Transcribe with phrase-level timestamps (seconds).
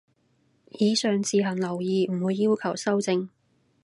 [0.71, 3.29] 以上自行留意，唔會要求修正